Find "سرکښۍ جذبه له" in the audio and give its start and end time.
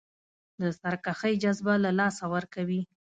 0.79-1.91